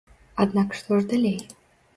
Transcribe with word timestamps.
Аднак 0.45 0.73
што 0.79 0.99
ж 1.03 1.05
далей? 1.15 1.39